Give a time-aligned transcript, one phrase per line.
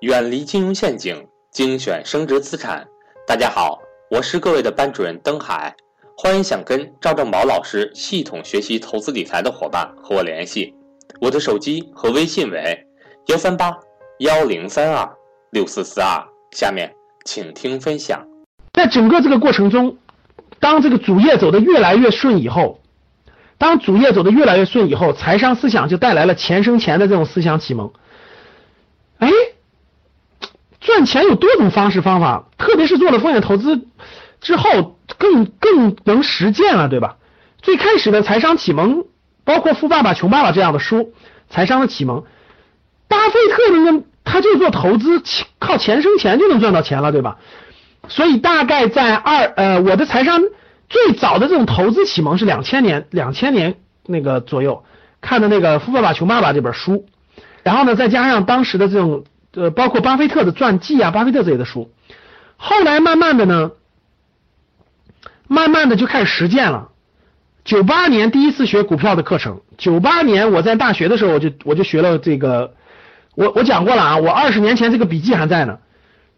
[0.00, 2.86] 远离金融陷阱，精选升值资产。
[3.26, 5.74] 大家好，我是各位的班主任登海，
[6.16, 10.72] 欢迎想跟赵正宝老师系统学习投资理财的伙伴和我联系，
[11.20, 12.78] 我的手机和微信为
[13.26, 13.76] 幺三八
[14.20, 15.10] 幺零三二
[15.50, 16.24] 六四四二。
[16.52, 16.94] 下面
[17.24, 18.24] 请听分享。
[18.74, 19.96] 在整个这个过程中，
[20.60, 22.78] 当这个主业走得越来越顺以后，
[23.58, 27.92] 当主业走得越来越顺以后，财商思想就带来了钱生钱的这种思想启蒙。
[30.88, 33.84] 赚钱有多种方式方法，特别是做了风险投资
[34.40, 37.16] 之后，更更能实践了，对吧？
[37.60, 39.04] 最开始的财商启蒙，
[39.44, 41.12] 包括《富爸爸穷爸爸》这样的书，
[41.50, 42.24] 财商的启蒙，
[43.06, 45.22] 巴菲特那个他就做投资，
[45.58, 47.36] 靠钱生钱就能赚到钱了，对吧？
[48.08, 50.40] 所以大概在二呃，我的财商
[50.88, 53.74] 最早的这种投资启蒙是两千年，两千年
[54.06, 54.84] 那个左右
[55.20, 57.04] 看的那个《富爸爸穷爸爸》这本书。
[57.62, 61.90] 然后呢，再加上当时的这种呃，包括巴菲特的传记啊，巴菲特这类的书，
[62.56, 63.70] 后来慢慢的呢，
[65.46, 66.90] 慢慢的就开始实践了。
[67.64, 72.74] 九八年第一次学股票的课程，九八年我在大学的时候，我就我就学了这个，
[73.34, 75.78] 我我讲过了啊，我二十年前这个笔记还在呢。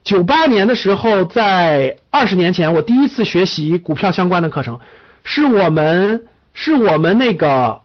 [0.05, 4.81] 九八年的时候，在二十年前，我第一次学习股票相关的课程，
[5.25, 7.83] 是我们是我们那个。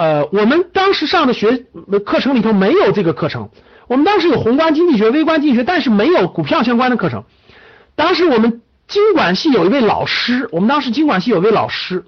[0.00, 1.66] 呃，我们当时上的学
[2.06, 3.50] 课程里头没有这个课程，
[3.86, 7.24] 我们当时有宏观经济学、微观经济学，但是没有股票相关的课程。
[7.96, 12.06] 当时我们经管系有一位老师，我们当时经管系有位老师，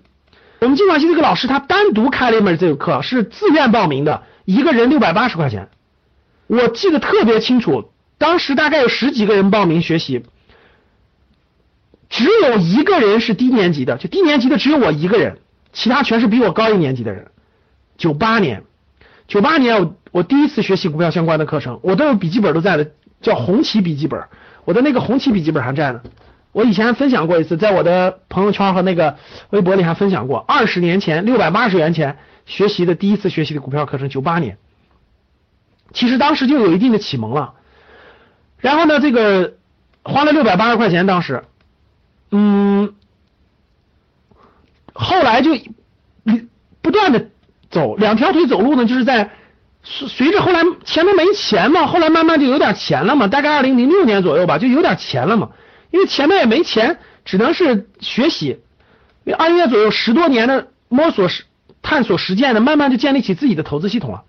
[0.60, 5.68] 我们经管系这个老师他单独开了一门这个课，是自愿报名的，一个人六百八十块钱，
[6.46, 10.24] 我记得特别清楚，当时大概有十几个人报名学习，
[12.08, 15.40] 只有一个人是低年级的，就低年级的只有我一个人，
[15.74, 17.26] 其他全是比我高一年级的人。
[18.02, 18.64] 九八年，
[19.28, 24.24] 九八年我我第一次学习股票相关的课程，我都有笔记本都在的，叫红旗笔记本，
[24.64, 26.02] 我的那个红旗笔记本还在呢。
[26.50, 29.18] 我以前分享过一次，在我的朋友圈和那个
[29.50, 34.58] 微博里还分享过，二十年前六百八十元钱学习的第一次学习的股票课程，九八年，
[35.92, 37.54] 其实当时就有一定的启蒙了。
[38.58, 39.54] 然后呢，这个
[40.02, 41.44] 花了六百八十块钱，当时，
[42.32, 42.94] 嗯，
[44.92, 45.52] 后来就
[46.80, 47.28] 不断的。
[47.72, 49.30] 走两条腿走路呢，就是在
[49.82, 55.48] 随随着后来前面没钱嘛，后来慢慢就有点钱了嘛，大概二零零六年左右吧，就有点钱了嘛。
[55.90, 58.60] 因为前面也没钱，只能是学习。
[59.36, 61.44] 二月左右十多年的摸索、实
[61.80, 64.22] 探索、实践的，慢慢就建立起自己的投资系统了。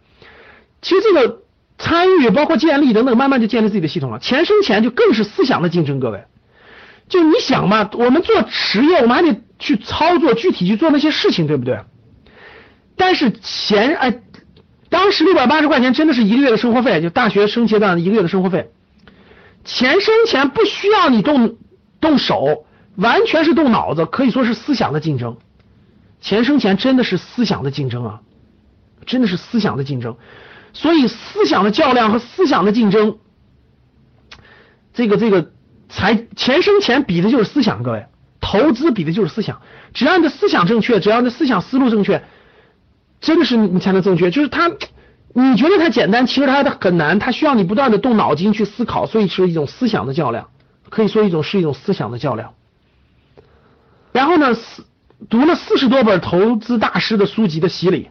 [0.82, 1.42] 其实这个
[1.78, 4.20] 参与包括建立等等，慢慢就建立自己的系统了。
[4.20, 6.24] 钱生钱就更是思想的竞争，各位。
[7.10, 11.80] 就你想嘛，我们做实业，我们还得去操作，具体去做那些事情，对不对？
[12.96, 14.22] 但是钱哎，
[14.90, 18.72] 当时六百八十块钱真的是一个月的生活费，就大学生阶段的一个月的生活费。
[19.64, 21.58] 钱生钱不需要你动
[22.02, 22.66] 动手，
[22.96, 25.38] 完全是动脑子，可以说是思想的竞争。
[26.22, 28.22] 钱生钱真的是思想的竞争啊，
[29.06, 30.18] 真的是思想的竞争。
[30.74, 33.18] 所以思想的较量和思想的竞争，
[34.94, 35.52] 这个这个
[35.90, 38.06] 才钱生钱比的就是思想，各位，
[38.40, 39.62] 投资比的就是思想。
[39.94, 42.24] 只要你的思想正确，只要你的思想思路正确。
[43.24, 44.70] 真的是你才能正确，就是它，
[45.34, 50.50] 你觉得它简单，其实它很难，它需要你不断的动脑筋去思考，所以是一种思想的较量，
[50.90, 52.54] 可以说一种是一种思想的较量。
[54.12, 54.84] 然后呢，四
[55.30, 58.10] 读了四十多本投资大师的书籍的洗礼，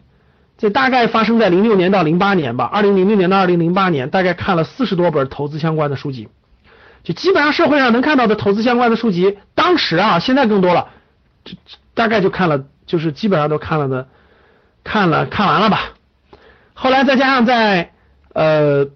[0.56, 6.28] 这大概发生在零六年到零八年吧，二零零六年到二零零八年，大概看了四十多本投资相关的书籍，
[7.04, 10.88] 就基本上社会上能看到的投资相关的书籍，当时啊，现在更多了，
[11.44, 11.54] 就
[11.92, 14.08] 大概就看了，就是基本上都看了的。
[14.84, 15.92] 看了看完了吧，
[16.74, 17.92] 后来再加上在
[18.34, 18.88] 呃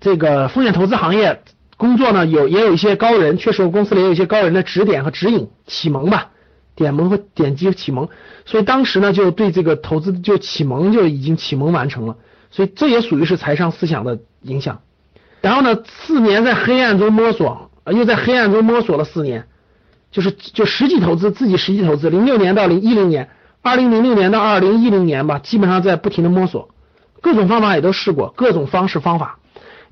[0.00, 1.42] 这个风险投资行业
[1.76, 6.30] 工作呢，有也有一些高人，确实我公司里也有一些高人的指点和指引启蒙吧，
[6.74, 8.08] 点蒙和点击启蒙，
[8.46, 12.16] 所以当时呢就对这个投资就启蒙就已经启蒙完成了，
[12.50, 14.80] 所以这也属于是财商思想的影响。
[15.42, 19.46] 然后呢，四年在黑暗中摸索，又在黑暗中摸索了四年，
[20.10, 23.28] 就是就实际投资自己实际投资，零六年到零一零年。
[23.62, 26.70] 二零零六年到二零一零年吧，基本上在不停的摸索，
[27.20, 29.38] 各种方法也都试过，各种方式方法，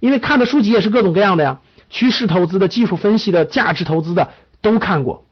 [0.00, 1.60] 因为看的书籍也是各种各样的呀，
[1.90, 4.30] 趋势投资的、技术分析的、价值投资的
[4.62, 5.24] 都看过，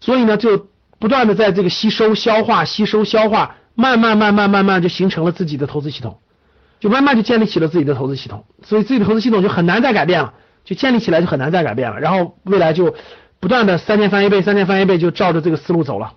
[0.00, 0.66] 所以呢，就
[0.98, 6.18] 不断的在这个吸收、消化、吸收、消化，慢慢、慢慢、慢慢就形成了自己的投资系统，
[6.80, 10.34] 就慢慢就建立起了自己的投资系统，所以自己的投资系统就很难再改变了，
[10.64, 12.94] 就建立起来就很难再改变了，然后未来就
[13.40, 16.14] 不断的三年翻一倍，三年翻一倍，就照着这个思路走了。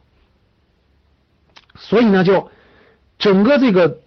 [1.89, 2.51] 所以呢，就
[3.17, 3.97] 整个这个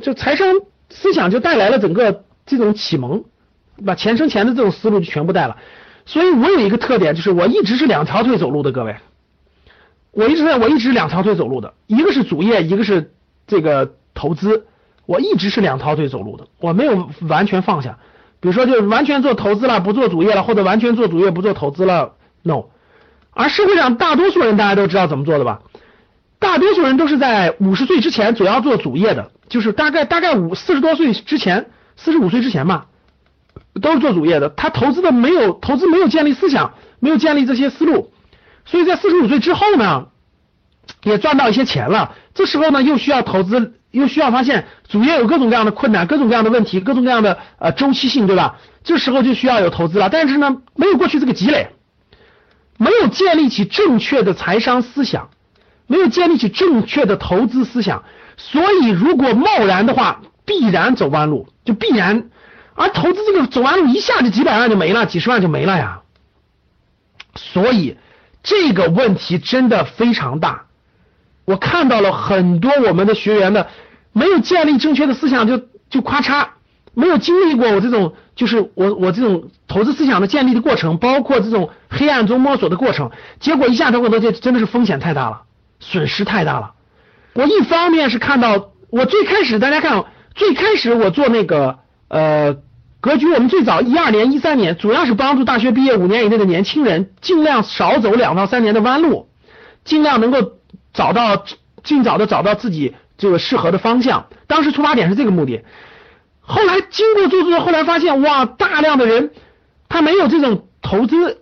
[0.00, 0.54] 就财商
[0.88, 3.24] 思想就带来了整个这种启蒙，
[3.84, 5.56] 把钱生钱的这种思路就全部带了。
[6.06, 8.94] 所以我有一个特点，就是我一直是两条腿走路的，各位，
[10.12, 13.12] 我一直在我一直两条腿走路的，一个是主业，一个是
[13.48, 14.68] 这个投资，
[15.06, 17.98] 我一直是两条腿走路的，我没有完全放下。
[18.38, 22.66] 比如说，就完全做投资了，不做主业了，或者完全做主业不做投资了，no。
[23.32, 25.62] 而社会上大多数人大家都知道怎么做的吧？
[26.44, 32.86] 大多数人都是在五十岁之前主要做主业的，就是大概大概五四十多岁之前，四十五岁之前吧，
[33.80, 34.50] 都是做主业的。
[34.50, 38.12] 他投资的没有投资没有建立思想，没有建立这些思路，
[38.66, 40.08] 所以在四十五岁之后呢，
[41.02, 42.14] 也赚到一些钱了。
[42.34, 43.74] 这时候呢，又需要投资。
[43.90, 48.58] 又需要发现主业有各种各样的困难，各种各样的问题，各种各样的呃周期性，对吧？
[48.82, 50.08] 这时候就需要有投资了。
[50.10, 51.68] 但是呢，没有过去这个积累，
[52.76, 55.30] 没有建立起正确的财商思想，
[55.86, 58.04] 没有建立起正确的投资思想，
[58.36, 62.30] 所以如果贸然的话，必然走弯路，就必然。
[62.74, 66.00] 而投资这个走弯路，一下就几百万就没了，几十万就没了呀。
[67.36, 67.96] 所以
[68.42, 70.66] 这个问题真的非常大。
[71.44, 73.68] 我看到了很多我们的学员的。
[74.16, 75.60] 没有建立正确的思想，就
[75.90, 76.46] 就咔嚓，
[76.94, 83.10] 没有经历过我这种，就是我我这种投资思想的建立的过程，包括这种黑暗中摸索的过程，
[83.40, 85.42] 结果一下投很多，这真的是风险太大了，
[85.90, 86.72] 损失太大了。
[87.34, 90.04] 我一方面是看到，我最开始大家看，
[90.34, 91.78] 最开始我做那个
[92.08, 92.56] 呃
[93.00, 99.28] 格局，我们最早一二年、一三年，主要是帮助大学毕业五年以内的年轻人，尽量少走两到三年的弯路，
[99.84, 100.52] 尽量能够
[100.92, 101.44] 找到
[101.82, 102.94] 尽早的找到自己。
[103.16, 105.62] 这个适合的方向，当时出发点是这个目的。
[106.40, 109.30] 后来经过做做，后来发现哇，大量的人
[109.88, 111.40] 他没有这种投资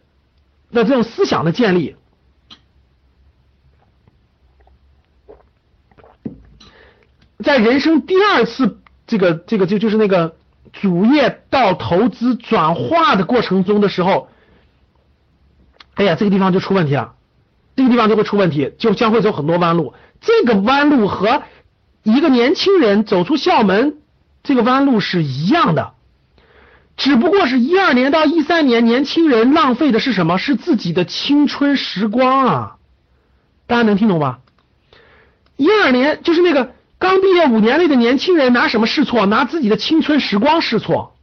[0.70, 1.96] 的这种思想的建立，
[7.42, 10.36] 在人生第二次这个这个就就是那个
[10.72, 14.28] 主业到投资转化的过程中的时候，
[15.94, 17.14] 哎呀，这个地方就出问题了，
[17.76, 19.94] 这个地方就会出问题，就将会走很多弯路。
[20.20, 21.42] 这个弯路和
[22.02, 23.98] 一个年轻人走出校门，
[24.42, 25.94] 这个弯路是一样的，
[26.96, 30.38] 只不过是一二年到一三年，年轻人浪费的是什么？
[30.38, 32.76] 是自己的青春时光啊！
[33.66, 34.40] 大家能听懂吧？
[35.56, 36.72] 一二年就是那个
[37.02, 39.26] 刚毕业五年内的年轻人，拿什么试错？
[39.26, 41.16] 拿自己的青春时光试错。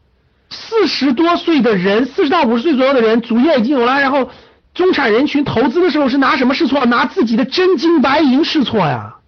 [0.49, 4.29] 四十多岁的人，四十到五十岁左右的人，主业已经有了，然后
[4.73, 6.85] 中产人群投资的时候是拿什么试错？
[6.85, 9.19] 拿自己的真金白银试错呀！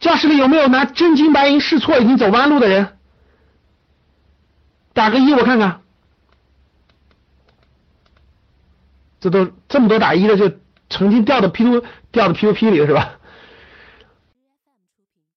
[0.00, 2.96] 教室里有没有拿真金白银试错已经走弯路的人？
[4.92, 5.82] 打个一我看看。
[9.20, 10.50] 这都这么多打一的，就
[10.90, 13.12] 曾经掉到 P to 掉到 P to P 里了是吧？